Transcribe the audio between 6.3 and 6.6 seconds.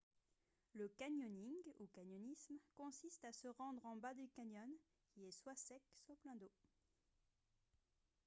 d’eau